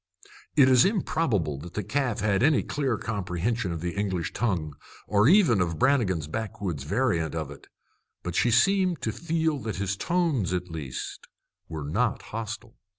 [0.55, 4.73] It is improbable that the calf had any clear comprehension of the English tongue,
[5.05, 7.67] or even of Brannigan's backwoods variant of it.
[8.23, 11.27] But she seemed to feel that his tones, at least,
[11.69, 12.73] were not hostile.